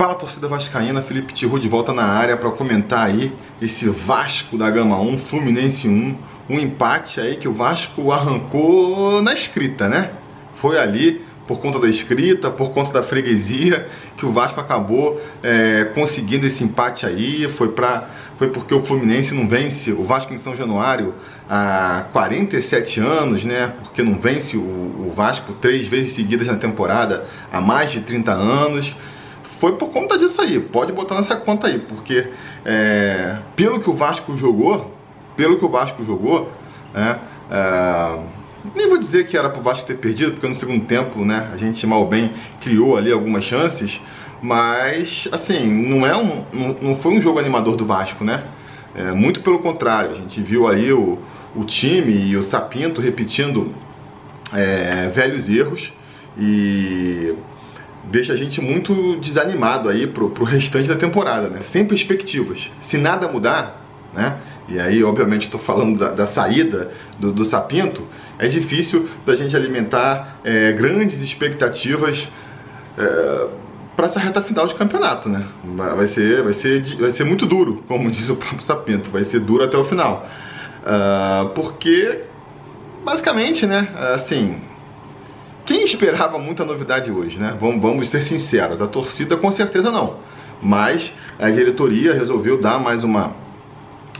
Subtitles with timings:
[0.00, 4.70] Fala torcida vascaína, Felipe Tiru de volta na área para comentar aí esse Vasco da
[4.70, 6.16] Gama 1, Fluminense 1,
[6.48, 10.12] um empate aí que o Vasco arrancou na escrita, né?
[10.56, 15.84] Foi ali por conta da escrita, por conta da freguesia, que o Vasco acabou é,
[15.94, 17.46] conseguindo esse empate aí.
[17.50, 18.08] Foi, pra,
[18.38, 21.12] foi porque o Fluminense não vence o Vasco em São Januário
[21.46, 23.74] há 47 anos, né?
[23.82, 28.32] Porque não vence o, o Vasco três vezes seguidas na temporada há mais de 30
[28.32, 28.94] anos
[29.60, 30.58] foi por conta disso aí.
[30.58, 32.28] Pode botar nessa conta aí, porque
[32.64, 34.96] é, pelo que o Vasco jogou,
[35.36, 36.50] pelo que o Vasco jogou,
[36.94, 37.18] né,
[37.50, 38.18] é,
[38.74, 41.58] nem vou dizer que era pro Vasco ter perdido, porque no segundo tempo, né, a
[41.58, 44.00] gente mal bem criou ali algumas chances,
[44.42, 48.42] mas assim, não é um não, não foi um jogo animador do Vasco, né?
[48.94, 51.18] É, muito pelo contrário, a gente viu aí o,
[51.54, 53.72] o time e o Sapinto repetindo
[54.54, 55.92] é, velhos erros
[56.38, 57.34] e
[58.10, 61.60] deixa a gente muito desanimado aí pro, pro restante da temporada, né?
[61.62, 62.70] Sem perspectivas.
[62.82, 64.36] Se nada mudar, né?
[64.68, 68.02] E aí, obviamente, estou falando da, da saída do, do, Sapinto.
[68.38, 72.28] É difícil da gente alimentar é, grandes expectativas
[72.96, 73.46] é,
[73.96, 75.44] para essa reta final de campeonato, né?
[75.64, 79.10] Vai ser, vai, ser, vai ser muito duro, como diz o próprio Sapinto.
[79.10, 80.26] Vai ser duro até o final.
[80.80, 82.20] Uh, porque,
[83.04, 83.88] basicamente, né?
[84.14, 84.56] Assim,
[85.64, 87.56] quem esperava muita novidade hoje, né?
[87.60, 90.16] Vamos, vamos ser sinceros, a torcida com certeza não.
[90.62, 93.32] Mas a diretoria resolveu dar mais uma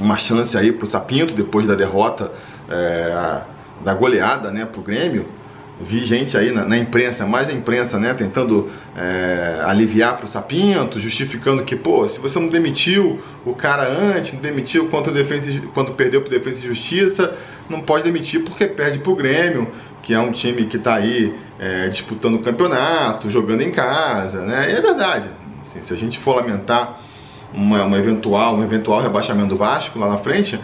[0.01, 2.33] uma chance aí pro Sapinto depois da derrota,
[2.69, 3.41] é,
[3.85, 5.27] da goleada, né, pro Grêmio.
[5.83, 11.01] Vi gente aí na, na imprensa, mais na imprensa, né, tentando é, aliviar pro Sapinto,
[11.01, 15.93] justificando que, pô, se você não demitiu o cara antes, não demitiu quando, defesa, quando
[15.93, 17.35] perdeu pro Defesa e Justiça,
[17.71, 19.71] não pode demitir porque perde pro Grêmio,
[20.03, 24.71] que é um time que tá aí é, disputando o campeonato, jogando em casa, né,
[24.71, 25.29] e é verdade.
[25.63, 27.01] Assim, se a gente for lamentar
[27.55, 30.59] uma, uma, eventual, um eventual rebaixamento do Vasco lá na frente,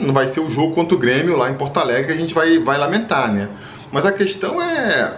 [0.00, 2.34] não vai ser o jogo contra o Grêmio lá em Porto Alegre que a gente
[2.34, 3.48] vai, vai lamentar, né?
[3.92, 5.14] Mas a questão é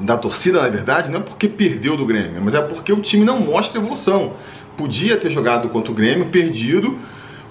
[0.00, 3.24] da torcida, na verdade, não é porque perdeu do Grêmio, mas é porque o time
[3.24, 4.34] não mostra evolução.
[4.76, 6.98] Podia ter jogado contra o Grêmio, perdido,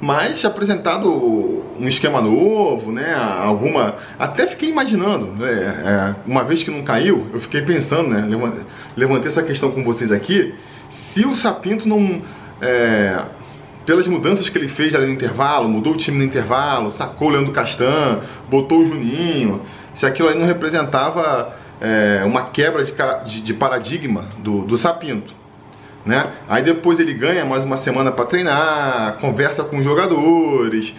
[0.04, 1.10] mas apresentado
[1.80, 3.16] um esquema novo, né?
[3.16, 3.96] Alguma.
[4.20, 5.50] Até fiquei imaginando, né?
[5.50, 8.28] É, uma vez que não caiu, eu fiquei pensando, né?
[8.98, 10.54] Levantei essa questão com vocês aqui.
[10.90, 12.22] Se o Sapinto não.
[12.62, 13.18] É,
[13.86, 17.32] pelas mudanças que ele fez ali no intervalo, mudou o time no intervalo, sacou o
[17.32, 18.20] Leandro Castan,
[18.50, 19.62] botou o Juninho,
[19.94, 22.94] se aquilo aí não representava é, uma quebra de,
[23.26, 25.43] de, de paradigma do, do Sapinto.
[26.06, 26.28] Né?
[26.50, 30.94] Aí depois ele ganha mais uma semana para treinar, conversa com os jogadores,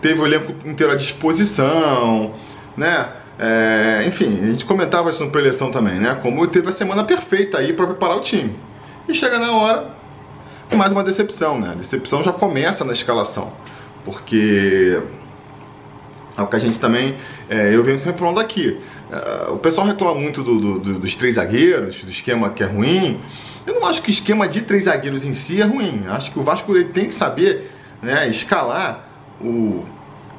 [0.00, 2.34] teve o elenco inteiro à disposição,
[2.76, 3.06] né?
[3.38, 6.18] É, enfim, a gente comentava isso no pré-eleição também, né?
[6.22, 8.56] Como teve a semana perfeita aí para preparar o time.
[9.06, 9.90] E chega na hora,
[10.74, 11.72] mais uma decepção, né?
[11.72, 13.52] A decepção já começa na escalação,
[14.06, 14.98] porque
[16.36, 17.16] é o que a gente também,
[17.48, 18.78] é, eu venho sempre falando aqui.
[19.10, 22.66] É, o pessoal reclama muito do, do, do, dos três zagueiros, do esquema que é
[22.66, 23.20] ruim.
[23.66, 26.04] Eu não acho que o esquema de três zagueiros em si é ruim.
[26.08, 29.08] Acho que o Vasco ele tem que saber né, escalar
[29.40, 29.84] o,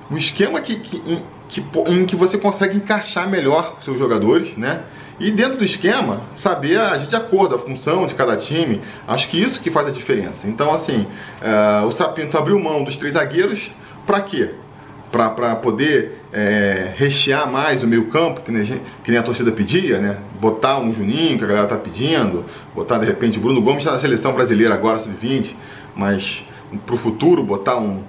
[0.10, 4.84] o esquema que, que, em, que, em que você consegue encaixar melhor seus jogadores, né?
[5.20, 8.82] E dentro do esquema, saber agir de acordo, a função de cada time.
[9.08, 10.48] Acho que isso que faz a diferença.
[10.48, 11.08] Então, assim,
[11.42, 13.72] uh, o Sapinto abriu mão dos três zagueiros
[14.06, 14.52] para quê?
[15.12, 20.00] Para poder é, rechear mais o meio campo, que nem, que nem, a torcida pedia,
[20.00, 20.18] né?
[20.40, 22.46] Botar um Juninho, que a galera tá pedindo,
[22.76, 25.56] botar de repente o Bruno Gomes está na seleção brasileira agora, sub-20,
[25.96, 26.44] mas
[26.86, 28.04] para o futuro botar um,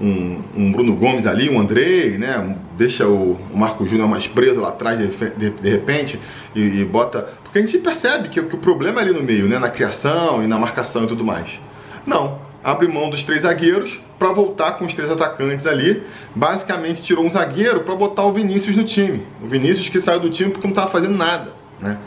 [0.00, 2.56] um, um, Bruno Gomes ali, um Andrei, né?
[2.76, 5.06] Deixa o, o Marco Júnior mais preso lá atrás de,
[5.36, 6.18] de, de repente
[6.54, 7.28] e, e, bota.
[7.44, 9.58] Porque a gente percebe que, que, o problema é ali no meio, né?
[9.58, 11.60] Na criação e na marcação e tudo mais.
[12.06, 12.49] Não.
[12.62, 16.02] Abre mão dos três zagueiros para voltar com os três atacantes ali.
[16.34, 19.26] Basicamente tirou um zagueiro para botar o Vinícius no time.
[19.42, 21.98] O Vinícius que saiu do time porque não estava fazendo nada, né?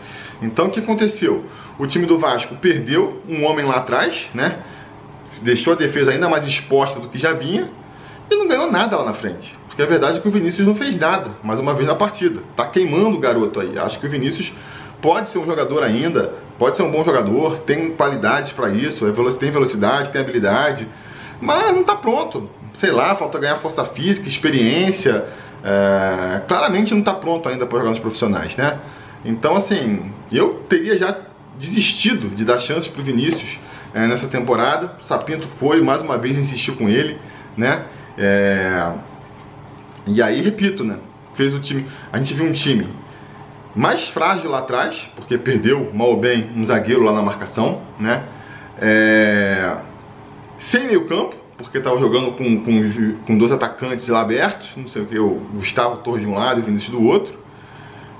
[0.41, 1.45] Então o que aconteceu?
[1.79, 4.59] O time do Vasco perdeu um homem lá atrás, né?
[5.41, 7.67] Deixou a defesa ainda mais exposta do que já vinha
[8.29, 9.55] e não ganhou nada lá na frente.
[9.67, 12.41] Porque a verdade é que o Vinícius não fez nada, mais uma vez na partida.
[12.55, 13.77] Tá queimando o garoto aí.
[13.79, 14.53] Acho que o Vinícius
[15.03, 19.11] pode ser um jogador ainda, pode ser um bom jogador, tem qualidades para isso, é
[19.33, 20.87] tem velocidade, tem habilidade,
[21.41, 22.49] mas não tá pronto.
[22.73, 25.25] Sei lá, falta ganhar força física, experiência.
[25.61, 28.79] É, claramente não está pronto ainda para jogar nos profissionais, né?
[29.25, 31.17] Então, assim, eu teria já
[31.59, 33.59] desistido de dar chances para o Vinícius
[33.93, 34.95] é, nessa temporada.
[35.01, 37.19] O Sapinto foi, mais uma vez, insistiu com ele,
[37.57, 37.83] né?
[38.17, 38.91] É...
[40.07, 40.97] E aí, repito, né?
[41.33, 41.85] Fez o time.
[42.11, 42.87] A gente viu um time
[43.75, 48.23] mais frágil lá atrás, porque perdeu mal ou bem um zagueiro lá na marcação, né?
[48.79, 49.77] É...
[50.59, 55.01] Sem meio campo, porque estava jogando com, com, com, dois atacantes lá abertos, não sei
[55.01, 57.37] o que, o Gustavo Torres de um lado e o Vinícius do outro,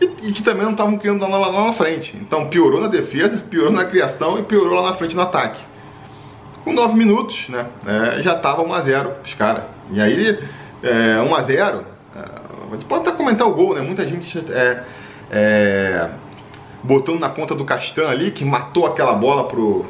[0.02, 2.18] e, e que também não estavam criando dano lá, lá na frente.
[2.18, 5.62] Então piorou na defesa, piorou na criação e piorou lá na frente no ataque.
[6.64, 9.64] Com 9 minutos, né, é, já estava 1x0 os caras.
[9.92, 10.40] E aí,
[10.82, 11.84] é, 1x0,
[12.16, 13.82] é, pode até comentar o gol, né?
[13.82, 14.84] Muita gente é,
[15.34, 16.10] é,
[16.84, 19.84] botando na conta do Castan ali, que matou aquela bola pro,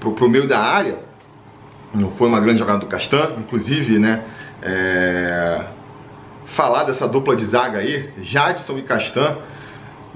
[0.00, 0.98] pro, pro meio da área.
[1.94, 4.22] Não foi uma grande jogada do Castan, inclusive, né?
[4.62, 5.60] É,
[6.46, 9.36] falar dessa dupla de zaga aí, Jadson e Castan,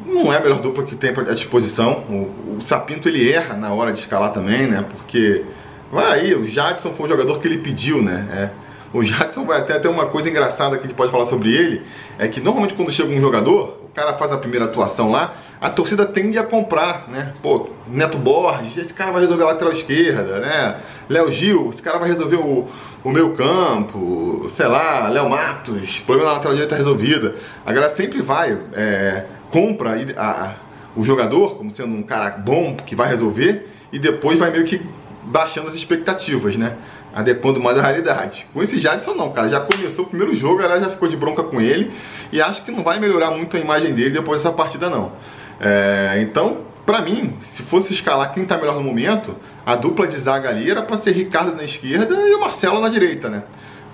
[0.06, 2.04] não é a melhor dupla que tem à disposição.
[2.08, 4.86] O, o Sapinto ele erra na hora de escalar também, né?
[4.88, 5.44] Porque
[5.92, 8.50] vai aí, o Jadson foi o jogador que ele pediu, né?
[8.52, 8.66] É,
[8.96, 11.82] o Jackson vai até ter uma coisa engraçada que a gente pode falar sobre ele,
[12.18, 16.04] é que normalmente quando chega um jogador, cara faz a primeira atuação lá, a torcida
[16.04, 17.32] tende a comprar, né?
[17.42, 20.76] Pô, Neto Borges, esse cara vai resolver a lateral esquerda, né?
[21.08, 22.68] Léo Gil, esse cara vai resolver o,
[23.02, 27.36] o meio campo, sei lá, Léo Matos, problema na lateral direita resolvida.
[27.64, 30.54] A galera sempre vai, é, compra a, a,
[30.94, 34.78] o jogador como sendo um cara bom que vai resolver e depois vai meio que
[35.22, 36.76] baixando as expectativas, né?
[37.16, 38.46] Adequando mais à realidade.
[38.52, 39.48] Com esse Jadson não, cara.
[39.48, 41.90] Já começou o primeiro jogo, ela já ficou de bronca com ele.
[42.30, 45.12] E acho que não vai melhorar muito a imagem dele depois dessa partida, não.
[45.58, 49.34] É, então, para mim, se fosse escalar quem tá melhor no momento,
[49.64, 52.90] a dupla de zaga ali era para ser Ricardo na esquerda e o Marcelo na
[52.90, 53.44] direita, né?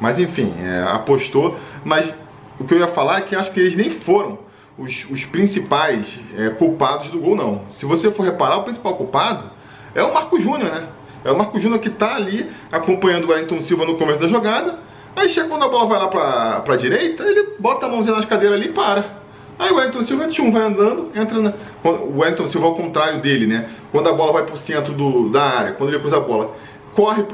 [0.01, 1.57] Mas enfim, é, apostou.
[1.85, 2.13] Mas
[2.59, 4.41] o que eu ia falar é que acho que eles nem foram
[4.77, 7.63] os, os principais é, culpados do gol, não.
[7.71, 9.49] Se você for reparar, o principal culpado
[9.95, 10.89] é o Marco Júnior, né?
[11.25, 14.79] É o Marco Júnior que está ali acompanhando o Wellington Silva no começo da jogada.
[15.15, 18.25] Aí chega quando a bola vai lá pra, pra direita, ele bota a mãozinha nas
[18.25, 19.23] cadeiras ali e para.
[19.59, 21.53] Aí o Wellington Silva tchum, vai andando, entra na.
[21.85, 23.69] O Wellington Silva ao contrário dele, né?
[23.93, 26.55] Quando a bola vai pro centro do, da área, quando ele cruza a bola,
[26.95, 27.25] corre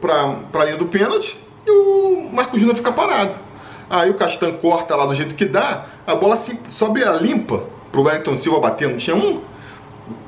[0.00, 3.34] pra, pra linha do pênalti e o Marco Júnior fica parado.
[3.88, 7.64] Aí o Castan corta lá do jeito que dá, a bola se, sobe a limpa
[7.90, 8.88] pro Wellington Silva bater.
[8.88, 9.40] Não tinha um,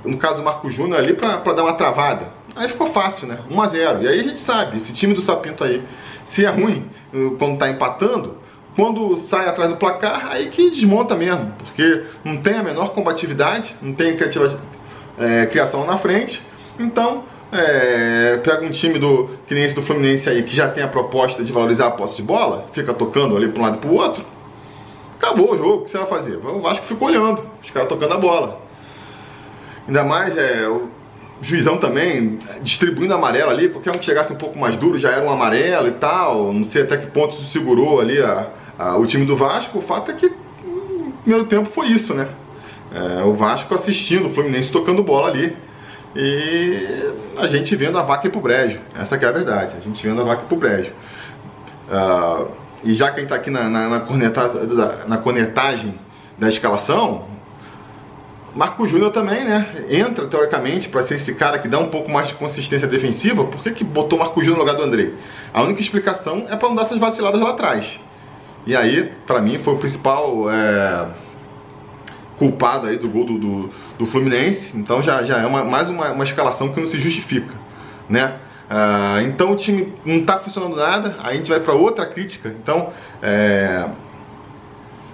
[0.04, 2.28] no caso do Marco Júnior ali, pra dar uma travada.
[2.54, 3.38] Aí ficou fácil, né?
[3.50, 5.82] 1 a 0 E aí a gente sabe, esse time do Sapinto aí,
[6.24, 8.36] se é ruim uh, quando tá empatando,
[8.74, 13.74] quando sai atrás do placar, aí que desmonta mesmo, porque não tem a menor combatividade,
[13.82, 14.16] não tem
[15.18, 16.42] é, criação na frente.
[16.78, 20.88] Então, é, pega um time do que nem do Fluminense aí, que já tem a
[20.88, 23.90] proposta de valorizar a posse de bola, fica tocando ali para um lado e para
[23.90, 24.24] o outro.
[25.18, 26.36] Acabou o jogo, o que você vai fazer?
[26.36, 28.60] O Vasco ficou olhando, os caras tocando a bola.
[29.86, 30.66] Ainda mais é,
[31.42, 35.24] juizão também distribuindo amarelo ali, qualquer um que chegasse um pouco mais duro já era
[35.24, 38.48] um amarelo e tal, não sei até que ponto isso segurou ali a,
[38.78, 40.32] a, o time do Vasco, o fato é que
[40.64, 42.28] no primeiro tempo foi isso, né?
[42.94, 45.56] É, o Vasco assistindo, o Fluminense tocando bola ali.
[46.14, 50.06] E a gente vendo a vaca ir pro brejo, essa é a verdade, a gente
[50.06, 50.92] vendo a vaca ir pro brejo.
[51.88, 52.48] Uh,
[52.84, 54.50] e já que a gente tá aqui na, na, na, corneta,
[55.06, 55.98] na cornetagem
[56.38, 57.24] da escalação,
[58.54, 59.86] Marco Júnior também, né?
[59.88, 63.44] Entra teoricamente para ser esse cara que dá um pouco mais de consistência defensiva.
[63.44, 65.14] Por que, que botou Marco Júnior no lugar do Andrei?
[65.54, 67.98] A única explicação é para não dar essas vaciladas lá atrás.
[68.66, 71.06] E aí, para mim, foi o principal é,
[72.38, 74.76] culpado aí do gol do, do, do, Fluminense.
[74.76, 77.54] Então já, já é uma, mais uma, uma escalação que não se justifica,
[78.08, 78.34] né?
[78.70, 81.16] Uh, então o time não está funcionando nada.
[81.22, 82.48] Aí a gente vai para outra crítica.
[82.48, 82.90] Então,
[83.22, 83.88] é,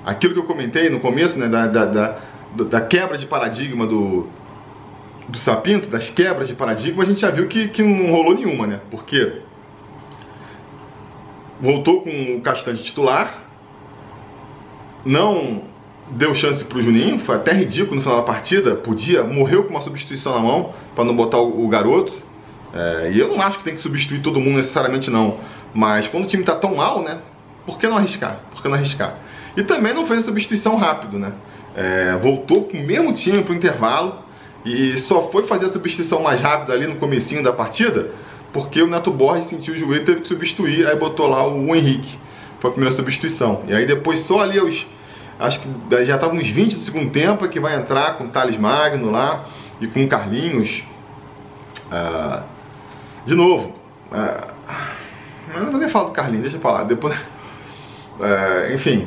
[0.05, 2.17] aquilo que eu comentei no começo, né, da, da, da
[2.55, 4.27] da quebra de paradigma do,
[5.29, 8.67] do Sapinto, das quebras de paradigma, a gente já viu que, que não rolou nenhuma,
[8.67, 8.81] né?
[8.91, 9.41] Porque
[11.61, 13.45] voltou com o Castanho titular,
[15.05, 15.63] não
[16.11, 19.83] deu chance pro Juninho, foi até ridículo no final da partida, podia, morreu com uma
[19.83, 22.13] substituição na mão para não botar o, o garoto.
[22.73, 25.39] É, e eu não acho que tem que substituir todo mundo necessariamente não,
[25.75, 27.19] mas quando o time tá tão mal, né?
[27.67, 28.41] Por que não arriscar?
[28.51, 29.15] Por que não arriscar?
[29.57, 31.33] E também não fez a substituição rápido, né?
[31.79, 34.23] É, voltou com o mesmo time para o intervalo
[34.65, 38.11] e só foi fazer a substituição mais rápida ali no comecinho da partida
[38.53, 41.75] porque o Neto Borges sentiu o joelho e teve que substituir, aí botou lá o
[41.75, 42.19] Henrique.
[42.61, 43.63] Foi a primeira substituição.
[43.69, 44.87] E aí depois só ali aos.
[45.39, 45.69] Acho que
[46.05, 49.45] já estava uns 20 do segundo tempo que vai entrar com o Thales Magno lá
[49.81, 50.83] e com o Carlinhos.
[51.93, 52.43] Ah,
[53.25, 53.77] de novo.
[54.11, 54.49] Ah,
[55.55, 56.83] não vou nem falar do Carlinhos, deixa eu falar.
[56.85, 57.17] Depois.
[58.21, 59.07] Ah, enfim,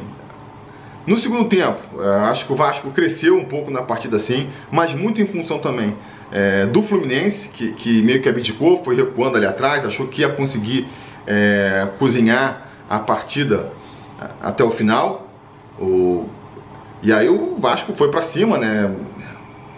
[1.05, 4.93] no segundo tempo, é, acho que o Vasco cresceu um pouco na partida sim, mas
[4.93, 5.95] muito em função também
[6.31, 10.29] é, do Fluminense, que, que, meio que abdicou, foi recuando ali atrás, achou que ia
[10.29, 10.87] conseguir
[11.27, 13.71] é, cozinhar a partida
[14.41, 15.27] até o final.
[15.79, 16.27] O,
[17.03, 18.93] E aí o Vasco foi para cima, né?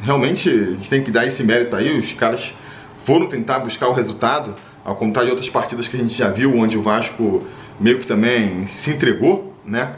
[0.01, 2.53] Realmente a gente tem que dar esse mérito aí, os caras
[3.05, 6.57] foram tentar buscar o resultado, ao contrário de outras partidas que a gente já viu,
[6.57, 7.43] onde o Vasco
[7.79, 9.93] meio que também se entregou, né?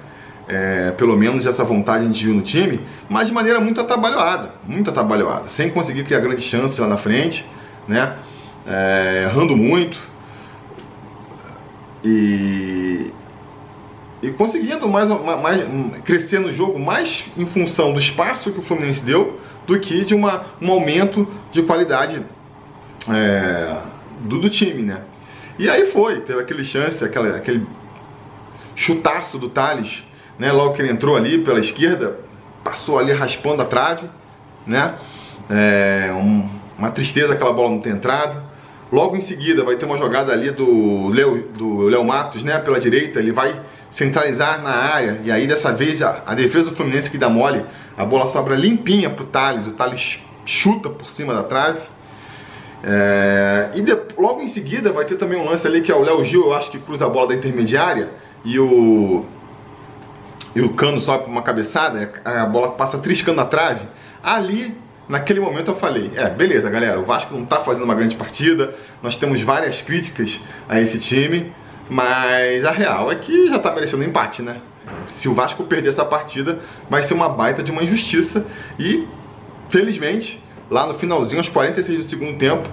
[0.48, 5.50] É, pelo menos essa vontade viu no time, mas de maneira muito atabalhoada, muito atabalhoada,
[5.50, 7.46] sem conseguir criar grandes chances lá na frente,
[7.88, 8.16] né?
[8.68, 10.00] É, errando muito
[12.04, 13.12] e,
[14.22, 15.64] e conseguindo mais, mais
[16.04, 20.14] crescer no jogo mais em função do espaço que o Fluminense deu do que de
[20.14, 22.22] uma, um aumento de qualidade
[23.10, 23.76] é,
[24.22, 25.02] do, do time, né?
[25.58, 27.66] E aí foi, teve aquele chance, aquela, aquele
[28.76, 30.04] chutaço do Thales,
[30.38, 30.52] né?
[30.52, 32.20] Logo que ele entrou ali pela esquerda,
[32.64, 34.10] passou ali raspando a trave,
[34.66, 34.96] né?
[35.50, 38.42] É, um, uma tristeza aquela bola não ter entrado.
[38.92, 42.80] Logo em seguida vai ter uma jogada ali do Léo do Léo Matos, né, pela
[42.80, 47.10] direita, ele vai centralizar na área e aí dessa vez a, a defesa do Fluminense
[47.10, 47.66] que dá mole,
[47.98, 51.80] a bola sobra limpinha pro Thales, o Thales chuta por cima da trave.
[52.84, 56.02] É, e de, logo em seguida vai ter também um lance ali que é o
[56.02, 58.10] Léo Gil, eu acho que cruza a bola da intermediária
[58.44, 59.26] e o
[60.56, 63.82] e o Cano sobe uma cabeçada, a bola passa triscando na trave.
[64.24, 64.76] Ali
[65.08, 68.74] Naquele momento eu falei, é, beleza, galera, o Vasco não está fazendo uma grande partida,
[69.04, 71.54] nós temos várias críticas a esse time,
[71.88, 74.58] mas a real é que já está merecendo um empate, né?
[75.08, 76.60] Se o Vasco perder essa partida,
[76.90, 78.48] vai ser uma baita de uma injustiça
[78.80, 79.08] e,
[79.70, 82.68] felizmente, lá no finalzinho, aos 46 do segundo tempo,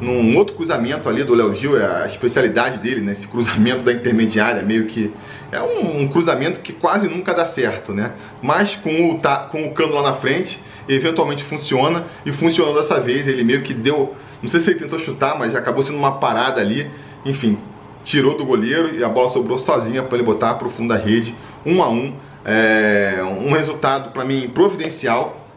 [0.00, 3.12] num outro cruzamento ali do Léo Gil, é a especialidade dele, né?
[3.12, 5.12] Esse cruzamento da intermediária, meio que
[5.52, 8.12] é um, um, cruzamento que quase nunca dá certo, né?
[8.42, 13.00] Mas com o, tá, com o cano lá na frente, eventualmente funciona e funcionou dessa
[13.00, 13.28] vez.
[13.28, 16.60] Ele meio que deu, não sei se ele tentou chutar, mas acabou sendo uma parada
[16.60, 16.90] ali.
[17.24, 17.58] Enfim,
[18.02, 21.00] tirou do goleiro e a bola sobrou sozinha para ele botar para o fundo da
[21.00, 21.34] rede,
[21.64, 22.14] um a um.
[22.46, 25.48] É, um resultado para mim providencial,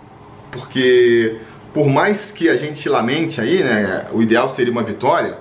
[0.49, 1.37] porque
[1.73, 5.37] por mais que a gente lamente aí, né, o ideal seria uma vitória,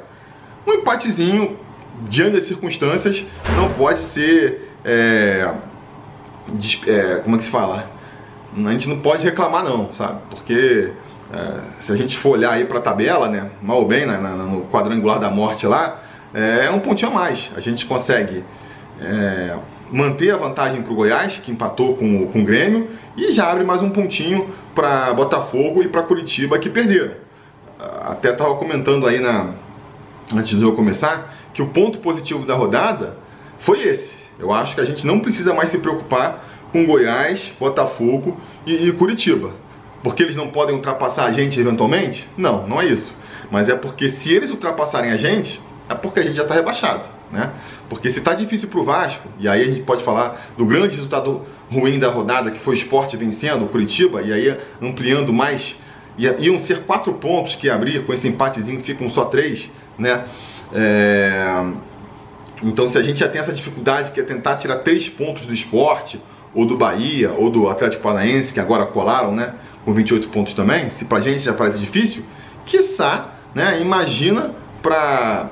[0.66, 1.59] um empatezinho
[2.09, 3.25] diante das circunstâncias
[3.56, 5.52] não pode ser é,
[6.87, 7.90] é, como é que se fala?
[8.56, 10.21] a gente não pode reclamar não, sabe?
[10.30, 10.90] Porque
[11.33, 14.16] é, se a gente for olhar aí para a tabela, né, mal ou bem, né,
[14.16, 16.02] no quadrangular da morte lá,
[16.33, 17.50] é, um pontinho a mais.
[17.56, 18.45] A gente consegue
[19.00, 19.56] é,
[19.90, 23.64] manter a vantagem para o Goiás, que empatou com, com o Grêmio, e já abre
[23.64, 27.14] mais um pontinho para Botafogo e para Curitiba, que perderam.
[28.05, 29.50] Até estava comentando aí na,
[30.35, 33.16] antes de eu começar, que o ponto positivo da rodada
[33.59, 34.14] foi esse.
[34.38, 38.93] Eu acho que a gente não precisa mais se preocupar com Goiás, Botafogo e, e
[38.93, 39.52] Curitiba.
[40.02, 42.28] Porque eles não podem ultrapassar a gente eventualmente?
[42.37, 43.14] Não, não é isso.
[43.50, 47.15] Mas é porque se eles ultrapassarem a gente, é porque a gente já está rebaixado.
[47.30, 47.50] Né?
[47.88, 50.97] Porque se está difícil para o Vasco, e aí a gente pode falar do grande
[50.97, 55.76] resultado ruim da rodada, que foi o esporte vencendo o Curitiba, e aí ampliando mais,
[56.16, 60.25] iam ser quatro pontos que abrir, com esse empatezinho ficam só três, né?
[60.73, 61.64] É...
[62.62, 65.52] Então se a gente já tem essa dificuldade que é tentar tirar três pontos do
[65.52, 66.21] esporte,
[66.56, 69.54] ou do Bahia, ou do Atlético Paranaense, que agora colaram, né,
[69.85, 72.25] com 28 pontos também, se pra gente já parece difícil,
[72.64, 74.52] quiçá, né, imagina
[74.83, 75.50] para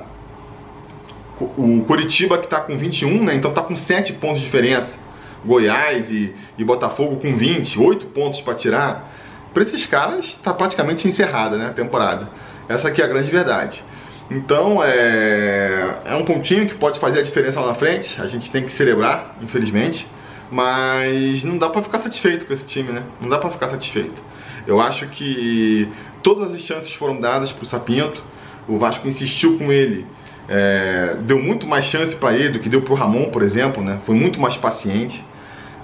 [1.39, 4.97] o Curitiba que está com 21, né, então está com 7 pontos de diferença,
[5.43, 9.11] Goiás e, e Botafogo com 20, 8 pontos para tirar,
[9.53, 12.29] para esses caras está praticamente encerrada né, a temporada.
[12.67, 13.83] Essa aqui é a grande verdade.
[14.29, 18.49] Então é, é um pontinho que pode fazer a diferença lá na frente, a gente
[18.49, 20.07] tem que celebrar, infelizmente.
[20.51, 23.03] Mas não dá para ficar satisfeito com esse time, né?
[23.19, 24.21] Não dá para ficar satisfeito.
[24.67, 25.89] Eu acho que
[26.21, 28.23] todas as chances foram dadas para o Sapinto.
[28.67, 30.05] O Vasco insistiu com ele,
[30.47, 33.83] é, deu muito mais chance para ele do que deu para o Ramon, por exemplo,
[33.83, 33.99] né?
[34.03, 35.23] Foi muito mais paciente.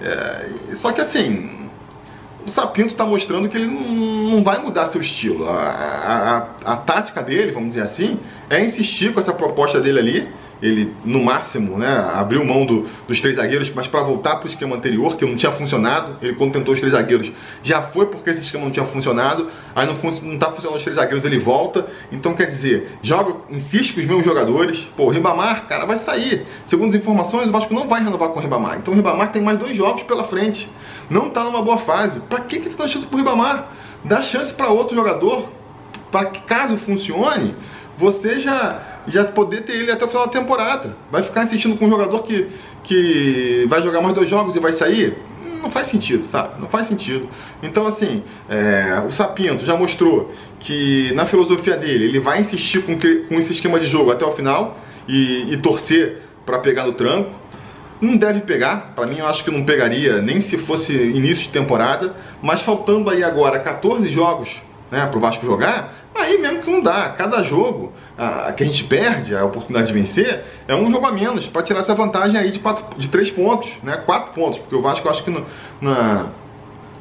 [0.00, 1.68] É, só que assim,
[2.46, 5.48] o Sapinto está mostrando que ele não, vai mudar seu estilo.
[5.48, 8.18] A, a, a, a, tática dele, vamos dizer assim,
[8.50, 10.28] é insistir com essa proposta dele ali
[10.62, 14.48] ele no máximo né, abriu mão do, dos três zagueiros, mas para voltar para o
[14.48, 17.32] esquema anterior, que não tinha funcionado, ele quando tentou os três zagueiros.
[17.62, 20.82] Já foi porque esse esquema não tinha funcionado, aí não, fun não tá funcionando os
[20.82, 25.08] três zagueiros, ele volta, então quer dizer, joga, insiste com os mesmos jogadores, pô, o
[25.10, 28.78] Ribamar, cara, vai sair, segundo as informações, o Vasco não vai renovar com o Ribamar,
[28.78, 30.70] então o Ribamar tem mais dois jogos pela frente,
[31.10, 33.68] não está numa boa fase, para que que tá dando chance pro Ribamar?
[34.04, 35.50] Dá chance para outro jogador,
[36.10, 37.54] para que caso funcione,
[37.96, 40.96] você já já poder ter ele até o final da temporada.
[41.10, 42.48] Vai ficar insistindo com um jogador que,
[42.82, 45.16] que vai jogar mais dois jogos e vai sair?
[45.62, 46.60] Não faz sentido, sabe?
[46.60, 47.28] Não faz sentido.
[47.62, 52.98] Então, assim, é, o Sapinto já mostrou que na filosofia dele ele vai insistir com,
[52.98, 57.30] com esse esquema de jogo até o final e, e torcer para pegar no tranco.
[58.00, 61.50] não deve pegar, para mim eu acho que não pegaria nem se fosse início de
[61.50, 64.60] temporada, mas faltando aí agora 14 jogos
[64.92, 67.08] né, para o Vasco jogar, aí mesmo que não dá.
[67.08, 71.10] Cada jogo a, que a gente perde a oportunidade de vencer é um jogo a
[71.10, 74.76] menos para tirar essa vantagem aí de, quatro, de 3 pontos, né, 4 pontos, porque
[74.76, 75.46] o Vasco eu acho que no,
[75.80, 76.26] na,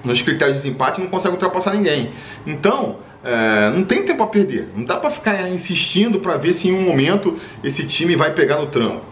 [0.06, 2.12] nos critérios de desempate não consegue ultrapassar ninguém.
[2.48, 2.96] Então,
[3.26, 4.70] é, não tem tempo a perder.
[4.74, 8.56] Não dá para ficar insistindo para ver se em um momento esse time vai pegar
[8.56, 9.11] no tranco.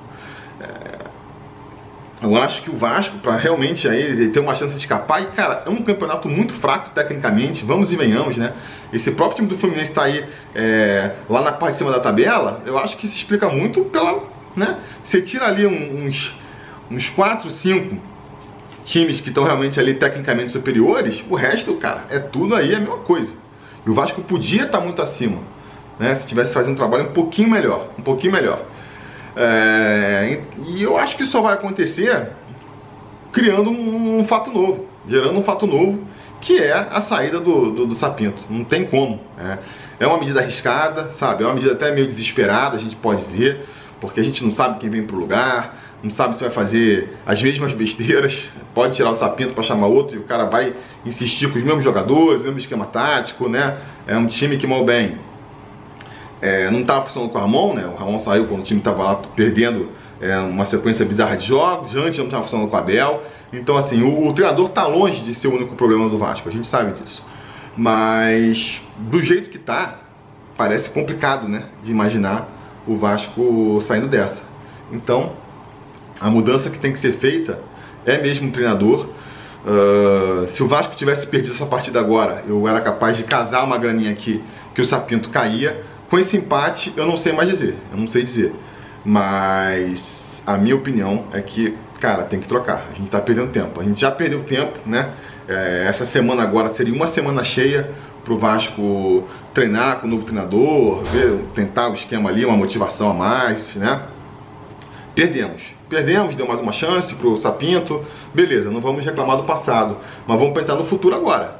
[2.21, 5.63] Eu acho que o Vasco, para realmente aí ter uma chance de escapar, e cara,
[5.65, 8.53] é um campeonato muito fraco tecnicamente, vamos e venhamos, né?
[8.91, 12.61] Esse próprio time do Fluminense está aí é, lá na parte de cima da tabela,
[12.65, 14.21] eu acho que se explica muito pela.
[14.53, 14.77] Né?
[15.01, 16.35] Você tira ali uns,
[16.91, 17.97] uns 4, 5
[18.83, 22.97] times que estão realmente ali tecnicamente superiores, o resto, cara, é tudo aí a mesma
[22.97, 23.31] coisa.
[23.85, 25.38] E o Vasco podia estar muito acima,
[25.97, 26.15] né?
[26.15, 28.65] Se tivesse fazendo um trabalho um pouquinho melhor, um pouquinho melhor.
[29.36, 32.29] É, e eu acho que isso só vai acontecer
[33.31, 36.00] criando um, um, fato novo, gerando um fato novo,
[36.41, 38.41] que é a saída do, do, do Sapinto.
[38.50, 39.19] Não tem como.
[39.38, 39.57] É,
[40.00, 41.43] é uma medida arriscada, sabe?
[41.43, 43.65] É uma medida até meio desesperada, a gente pode dizer,
[44.00, 47.17] porque a gente não sabe quem vem para o lugar, não sabe se vai fazer
[47.25, 50.74] as mesmas besteiras, pode tirar o sapinto para chamar outro e o cara vai
[51.05, 53.77] insistir com os mesmos jogadores, o mesmo esquema tático, né?
[54.07, 55.17] É um time que mal bem
[56.41, 57.86] é, não estava funcionando com o Ramon, né?
[57.86, 59.89] O Ramon saiu quando o time estava lá perdendo
[60.22, 63.24] é, uma sequência bizarra de jogos, antes não estava funcionando com o Abel.
[63.51, 66.51] Então, assim, o, o treinador está longe de ser o único problema do Vasco, a
[66.51, 67.24] gente sabe disso.
[67.75, 70.00] Mas, do jeito que está,
[70.58, 71.65] parece complicado, né?
[71.84, 72.48] De imaginar
[72.88, 74.43] o Vasco saindo dessa.
[74.91, 75.34] Então,
[76.19, 77.60] a mudança que tem que ser feita
[78.05, 79.08] é mesmo o treinador.
[79.65, 83.77] Uh, se o Vasco tivesse perdido essa partida agora, eu era capaz de casar uma
[83.77, 84.41] graninha aqui
[84.74, 85.84] que o Sapinto caía.
[86.09, 88.53] Com esse empate, eu não sei mais dizer, eu não sei dizer.
[89.05, 92.87] Mas a minha opinião é que, cara, tem que trocar.
[92.89, 93.79] A gente está perdendo tempo.
[93.79, 95.11] A gente já perdeu tempo, né?
[95.47, 97.91] É, essa semana agora seria uma semana cheia
[98.23, 103.11] para o Vasco treinar com o novo treinador, ver, tentar o esquema ali, uma motivação
[103.11, 104.01] a mais, né?
[105.13, 105.74] Perdemos.
[105.87, 108.03] Perdemos, deu mais uma chance pro Sapinto.
[108.33, 111.58] Beleza, não vamos reclamar do passado, mas vamos pensar no futuro agora.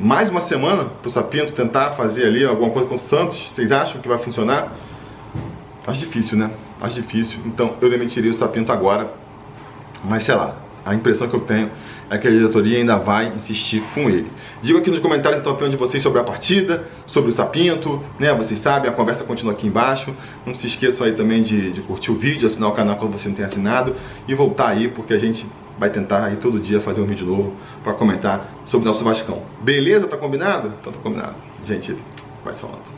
[0.00, 3.48] Mais uma semana pro Sapinto tentar fazer ali alguma coisa com o Santos.
[3.50, 4.72] Vocês acham que vai funcionar?
[5.84, 6.52] Acho difícil, né?
[6.80, 7.40] Acho difícil.
[7.44, 9.12] Então eu demitiria o Sapinto agora.
[10.04, 10.54] Mas sei lá,
[10.86, 11.72] a impressão que eu tenho
[12.08, 14.30] é que a diretoria ainda vai insistir com ele.
[14.62, 18.00] Diga aqui nos comentários então, a opinião de vocês sobre a partida, sobre o Sapinto,
[18.20, 18.32] né?
[18.32, 20.14] Vocês sabem, a conversa continua aqui embaixo.
[20.46, 23.26] Não se esqueçam aí também de, de curtir o vídeo, assinar o canal quando você
[23.28, 23.96] não tem assinado
[24.28, 25.44] e voltar aí, porque a gente
[25.78, 29.42] vai tentar aí todo dia fazer um vídeo novo para comentar sobre o nosso Vascão.
[29.60, 30.06] Beleza?
[30.06, 30.72] Tá combinado?
[30.80, 31.34] Então tá combinado.
[31.64, 31.96] Gente,
[32.44, 32.97] vai falando.